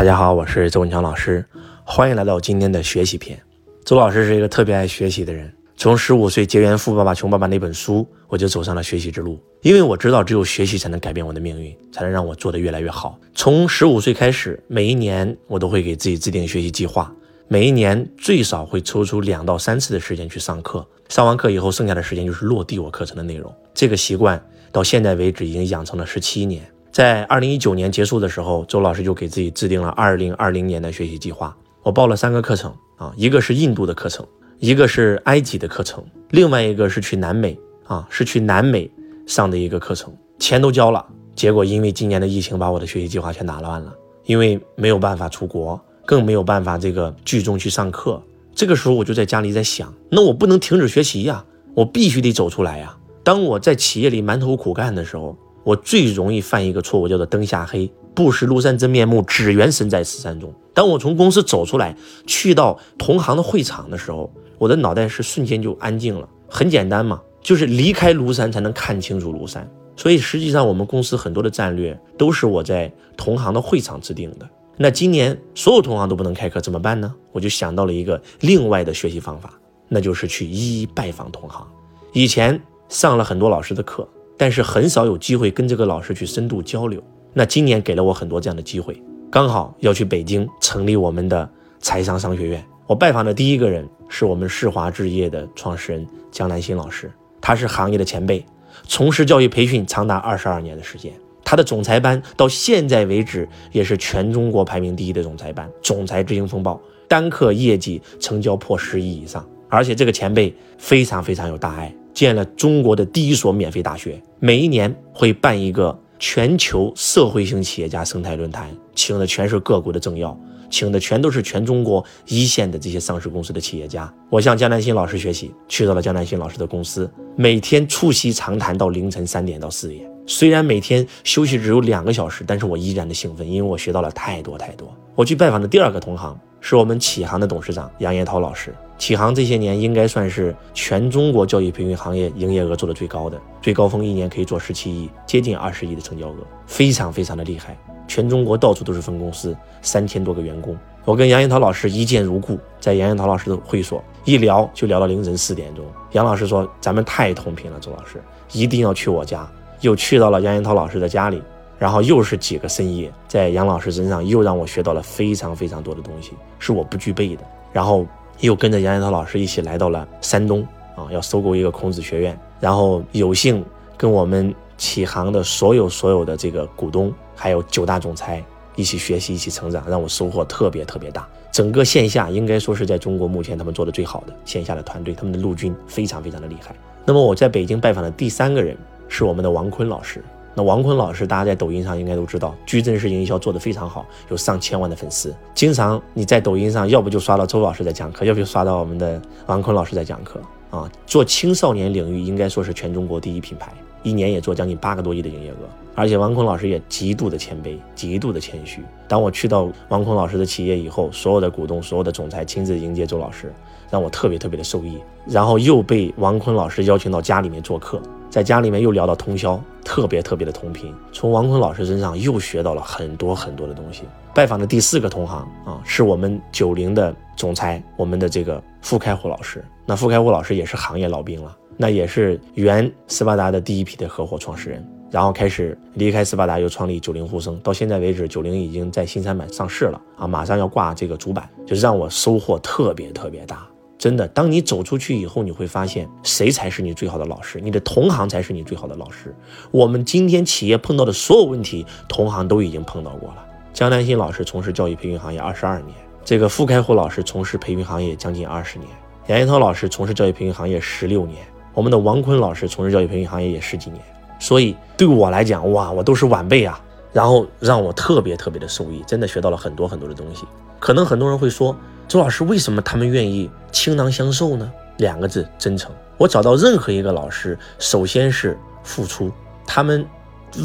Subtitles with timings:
[0.00, 1.44] 大家好，我是周文强老师，
[1.84, 3.38] 欢迎来到今天的学习篇。
[3.84, 9.38] 周老师是一个特别爱学习的人，从十五岁结缘《富爸爸穷爸爸》那本书，我就走上了学习之路。
[9.60, 13.18] 因为我知道，只有学习才能改变我的命运，才能让我做得越来越好。
[13.34, 17.14] 从十五岁开始，每一年我都会给自己制定学习计划，
[17.46, 20.82] 每一年最少会抽出两到三次的时间去上课。
[21.10, 23.54] 上完课以后，剩下的时间就是落地我课程的内容。
[23.74, 24.42] 这个习惯
[24.72, 26.66] 到现在为止已经养成了十七年。
[26.92, 31.56] 在二零一九年结束的时候，周老师就给自己制定了二零二零年的学习计划。
[31.84, 34.26] 我报了三个课程啊，一个是印度的课程，
[34.58, 37.56] 一个是埃及的课程，另外一个是去南美
[37.86, 38.90] 啊，是去南美
[39.24, 41.06] 上的一个课程，钱都交了。
[41.36, 48.20] 结果因为今年的疫情，把我的学习计划全打乱了，因为没有办法出国，更没有办法这个聚众去上课。
[48.52, 52.96] 这个时候我就在家里在想，那我不能停止学习呀，我必须得走出来呀。
[53.22, 55.38] 当我在企业里埋头苦干的时候。
[55.62, 60.52] 我最容易犯一个错误，叫做灯下黑，不识庐山真面目，只缘身在此山中。
[60.72, 61.94] 当我从公司走出来，
[62.26, 66.28] 去到同行的会场的时候，我的脑袋是瞬间就安静了。
[66.48, 69.70] 很简单嘛，就是离开庐山才能看清楚庐山。
[69.96, 74.48] 所以实际上，我们公司很多的战略都是我在同行的会场制定的。
[74.78, 77.14] 那今年所有同行都不能开课，怎么办呢？
[77.32, 79.52] 我就想到了一个另外的学习方法，
[79.88, 81.66] 那就是去一一拜访同行。
[82.14, 84.08] 以前上了很多老师的课。
[84.40, 87.02] 但是很少有机会跟这个老师去深度交流。
[87.34, 88.98] 那今年给了我很多这样的机会，
[89.30, 91.46] 刚好要去北京成立我们的
[91.78, 92.64] 财商商学院。
[92.86, 98.42] 我拜访的第一个人是我们世华置业的创始人江南新老师，他是行业的前辈，
[98.84, 101.12] 从事教育培训长达二十二年的时间。
[101.44, 109.46] 他的总裁班到现在为止也是全中国排名第一的总裁班，总裁执行风暴，单课业绩成交破十亿以上。
[109.68, 111.94] 而且这个前辈非常非常有大爱。
[112.20, 124.12] 建了中国的第一所免费大学，每一年会办一个全球社会型企业家生态论坛，请的全是各国的政要，请的全都是全中国一线的这些上市公司的企业家。
[124.28, 130.06] 我向江南新老师学习，去到了江南新老师的公司，每天促膝长谈到凌晨三点到四点。
[130.30, 134.88] 虽然每天休息只有两个小时，但是我依然的兴奋，因为我学到了太多太多。
[135.16, 136.38] 我去拜访的第二个同行。
[136.62, 138.72] 是我们启航的董事长杨延涛老师。
[138.98, 146.36] 启航这些年应该算是全中国教育培训行业营业额做的最高的，最高峰一年可以做十七亿，接近二十亿的成交额，
[146.66, 147.76] 非常非常的厉害。
[148.06, 150.78] 全中国到处都是分公司，三千多个员工。
[151.06, 155.84] 我跟杨延涛老师一见如故，在杨延涛老师的会所一聊就聊到凌晨四点钟。
[156.12, 161.42] 杨老师说：“咱们太同频了，周老师一定要去我家。”又去到了杨延涛老师的家里。
[161.78, 167.42] 然后又是几个深夜，在杨老师身上又让我学到了非常非常多的东西，是我不具备的。
[167.72, 168.06] 然后
[168.40, 170.60] 又跟着杨延涛老师一起来到了山东
[170.94, 172.38] 啊，要收购一个孔子学院。
[172.60, 173.64] 然后有幸
[173.96, 178.44] 跟我们启航的所有所有的这个股东，还有九大总裁
[178.76, 181.26] 一起学习，一起成长，让我收获特别特别大。
[181.50, 186.74] 整个线下应该说是在中国目前他们做的最好的线下的团队，他们的陆军非常非常的厉害。
[187.06, 188.76] 那么我在北京拜访的第三个人
[189.10, 190.24] 是我们的王坤老师。
[190.54, 195.32] 那王坤老师，大家在抖音上应该都知道，矩阵式营销做得非常好，有上千万的粉丝。
[195.54, 200.90] 经常你在抖音上，要不就刷到周老师在讲课，要不就刷到我们的王坤老师在讲课啊。
[201.06, 203.72] 做青少年领域，应该说是全中国第一品牌，
[204.02, 205.56] 一年也做将近八个多亿的营业额。
[205.94, 208.82] 而且王坤老师也极度的谦卑，极度的谦虚。
[209.06, 213.52] 当我去到王坤老师的企业以后，所有的股东、所有的总裁亲自迎接周老师，
[213.88, 214.98] 让我特别特别的受益。
[215.26, 218.02] 然后又被王坤老师邀请到家里面做客。
[218.30, 220.94] 在家里面又聊到通宵，特别特别的同频。
[221.12, 224.04] 从王坤老师身上又学到了很多很多的东西。
[224.32, 229.64] 拜访的第四个同行啊，是我们九零的总裁，我们的这个傅开虎老师。
[229.84, 243.66] 那傅开虎老师也是行业老兵了，那也是原斯巴达的第一批的合伙创始人，然后开始离开斯巴达，又创立九零沪深，到现在为止，九零已经在新三板上市了啊，马上要挂这个主板，就是让我收获特别特别大。
[244.00, 249.36] 真的，当你走出去以后，你会发现谁才是你最好的老师，你的同行才是你最好的老师。
[249.70, 253.44] 我们今天企业碰到的所有问题，同行都已经碰到过了。
[253.74, 255.94] 江南新老师从事教育培训行业二十二年，
[256.24, 258.88] 这个傅开虎老师从事培训行业将近二十年，
[259.26, 261.44] 杨延涛老师从事教育培训行业十六年，
[261.74, 264.02] 我们的王坤老师从事教育培训行业也十几年。
[264.38, 266.80] 所以对我来讲，哇，我都是晚辈啊，
[267.12, 270.46] 然后让我特别特别的受益，真的学到了很多很多的东西。
[270.78, 271.76] 可能很多人会说。
[272.10, 274.68] 周老师，为什么他们愿意倾囊相授呢？
[274.96, 275.92] 两个字：真诚。
[276.16, 279.30] 我找到任何一个老师，首先是付出。
[279.64, 280.04] 他们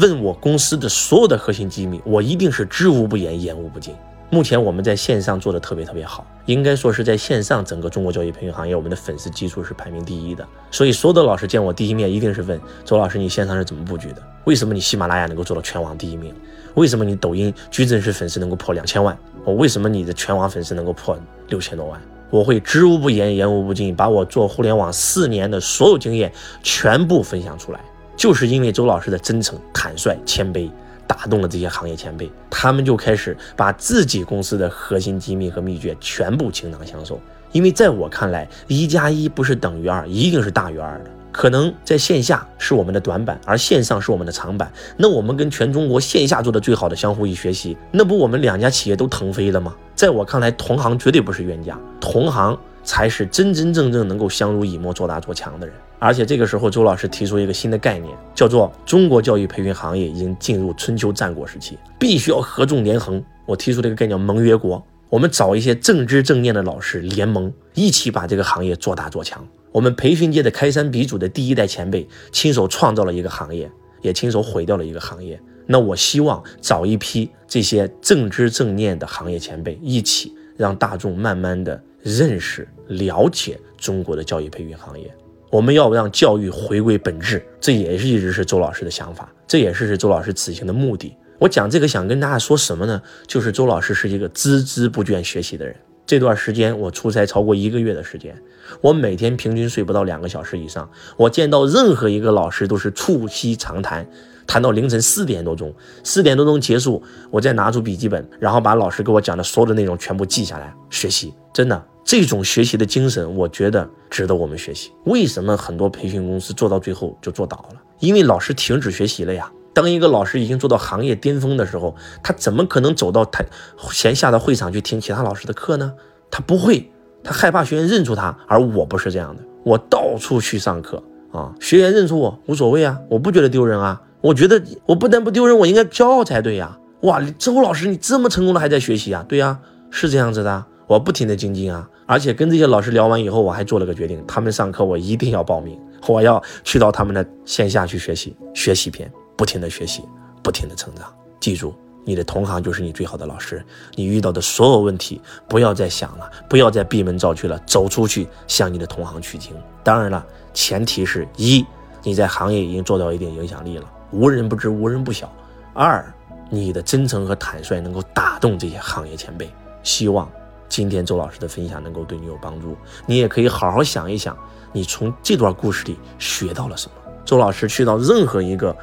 [0.00, 3.94] 问我公司的所有的核心机密，我一定是知无不言，言无不尽。
[4.30, 10.44] 目前我们在线上做的特别特别好，应该说是在线上整个中国教育培训行业，我们的粉丝基数是排名第一的。
[10.72, 14.22] 所以所有的老师见我第一面，一定是问周老师你线上是怎么布局的？
[14.44, 16.34] 为什么你喜马拉雅能够做到全网第一名？
[16.74, 19.16] 为什么你抖音矩阵式粉丝能够破两千万？
[19.44, 21.16] 我为什么你的全网粉丝能够破
[21.48, 22.00] 六千多万？
[22.30, 26.32] 我会知无不言，言无不尽，把我做互联网四年的所有经验
[26.62, 27.80] 全部分享出来，
[28.16, 30.68] 就是因为周老师的真诚、坦率、谦卑。
[31.06, 37.20] 打动了这些行业前辈，他们就开始把自己公司的核心机密和秘诀全部倾囊相授。
[37.52, 41.10] 因为在我看来，一加一不是等于二，一定是大于二的。
[41.30, 44.72] 可能在线下是我们的短板，而线上是我们的长板。
[44.96, 49.74] 那我们跟全中国线下做的最好的相互一学习，那不我们两家企业都腾飞了吗？
[49.96, 55.74] 在我看来，同行绝对不是冤家，同行才是真真正正能够相濡以沫、做大做强的人。
[56.04, 63.24] 而且这个时候，周老师提出一个新的概念，叫做中国教育培训行业已经进入春秋战国时期，必须要合纵连横。
[63.46, 69.42] 我提出这个概念盟约国，我们找一些正知正念的老师联盟，一起把这个行业做大做强。
[69.72, 73.70] 我们培训界的开山鼻祖的第一代前辈，亲手创造了一个行业，
[74.02, 75.40] 也亲手毁掉了一个行业。
[75.64, 85.10] 那我希望找一批这些正知正念的行业前辈，一起让大众慢慢的认识、了解中国的教育培训行业。
[85.54, 91.16] 我们要让教育回归本质，这也是一直是周老师的想法，这也是是周老师此行的目的。
[91.38, 93.00] 我讲这个想跟大家说什么呢？
[93.28, 95.76] 就是周老师是一个孜孜不倦学习的人。
[96.06, 98.36] 这段时间我出差超过一个月的时间，
[98.80, 100.88] 我每天平均睡不到两个小时以上。
[101.16, 104.06] 我见到任何一个老师都是促膝长谈，
[104.46, 111.32] 谈到凌晨四点多钟，四点多钟结束，我再拿出笔记本，然后把老师给我讲的所有的内容全部记下来学习。
[111.52, 111.84] 真的。
[112.06, 114.92] 这种学习的精神，我觉得值得我们学习。
[115.06, 117.80] 为什么很多培训公司做到最后就做倒了？
[117.98, 119.50] 因为老师停止学习了呀。
[119.74, 123.44] 当一个老师已经做到行业巅峰的时候，他怎么可能走到台
[123.90, 125.92] 闲下的会场去听其他老师的课呢？
[126.30, 126.90] 他不会，
[127.22, 128.38] 他害怕学员认出他。
[128.46, 134.00] 而我不是这样的，我到处去上课啊，学员认出我无所谓啊，我不觉得丢人啊。
[134.20, 136.78] 我觉得我不但不丢人，我应该骄傲才对呀。
[137.02, 139.22] 哇，周老师你这么成功了还在学习啊？
[139.28, 139.58] 对呀，
[139.90, 140.64] 是这样子的。
[140.86, 150.04] 我不停的精进啊，而且跟这些老师聊完以后，我还做了个决定，他们上课我一定要报名，我要去到他们的线下去学习，学习篇，不停的学习，
[150.42, 151.12] 不停的成长。
[151.40, 153.64] 记住，你的同行就是你最好的老师，
[153.94, 159.52] 你遇到的所有问题不要再想了，不要再闭门造车了，走出去向你的同行取经。
[159.82, 161.64] 当然了，前提是一
[162.02, 165.26] 你在行业已经做到一定影响力了，无人不知，无人不晓；
[165.72, 166.04] 二
[166.50, 169.50] 你的真诚和坦率能够打动这些行业前辈。
[169.82, 170.30] 希望。
[170.66, 172.76] 今天周老师的分享能够对你有帮助，
[173.06, 174.36] 你也可以好好想一想，
[174.72, 176.94] 你从这段故事里学到了什么。
[177.24, 178.74] 周老师去到任何一个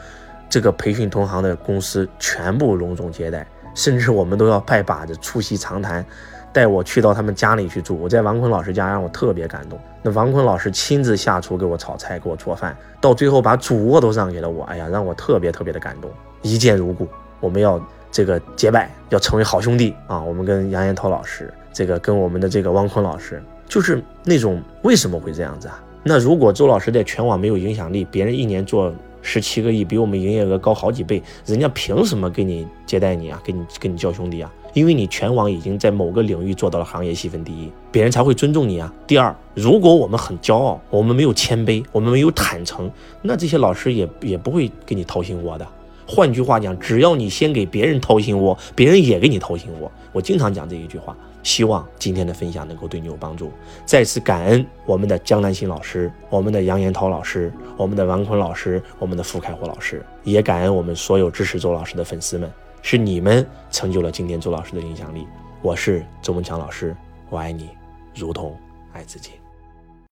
[0.51, 6.06] 这个培训同行的公司，全部隆重接待，甚至我们都要拜把子促膝长谈，
[6.51, 7.98] 带我去到他们家里去住。
[7.98, 9.80] 我在王坤老师家，让我特别感动。
[10.01, 14.65] 那王坤老师亲自下厨给我炒菜，给我做饭，到最后把主卧都让给了我。
[14.65, 16.12] 哎呀，让我特别特别的感动，
[16.42, 17.07] 一见如故。
[17.39, 17.81] 我们要
[18.12, 20.21] 这个结拜，要成为好兄弟啊！
[20.21, 21.50] 我们跟杨延涛老师。
[21.71, 25.81] 这个跟我们的这个汪坤老师，就是那种为什么会这样子啊？
[26.04, 33.41] 那如果周老师在全网没有影响力，别人一年做十七个亿，比我们营业额高好几倍，人家凭什么给你接待你啊？
[33.44, 34.51] 给你跟你叫兄弟啊？
[34.73, 38.94] 因为你全网已经在某个领域做到了行业细分第一，别人才会尊重你啊。
[39.06, 42.89] 第二，如果我们很骄傲，我们没有谦卑，我们没有坦诚，
[43.21, 45.68] 那这些老师也也不会给你掏心窝的。
[46.07, 49.91] 换句话讲，只要你先给别人掏心窝，别人也给你掏心窝。
[50.12, 51.15] 我经常讲这一句话。
[51.43, 53.51] 希望今天的分享能够对你有帮助。
[53.85, 62.51] 再次感恩我们的江南新老师、我们的杨延涛老师、我们的王坤老师、我们的傅开火老师，也感恩我们所有支持周老师的粉丝们，
[62.81, 65.27] 是你们成就了今天周老师的影响力。
[65.61, 66.95] 我是周文强老师，
[67.30, 67.69] 我爱你，
[68.16, 68.56] 如同
[68.94, 69.41] 爱自己。